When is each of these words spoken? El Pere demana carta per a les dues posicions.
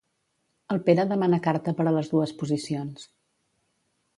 El 0.75 0.79
Pere 0.87 1.03
demana 1.11 1.39
carta 1.49 1.75
per 1.81 1.87
a 1.91 1.93
les 1.99 2.09
dues 2.15 2.33
posicions. 2.41 3.07